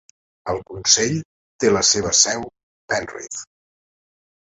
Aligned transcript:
El 0.53 0.57
Consell 0.71 1.13
té 1.65 1.71
la 1.77 1.85
seva 1.91 2.17
seu 2.23 2.51
Penrith. 2.97 3.43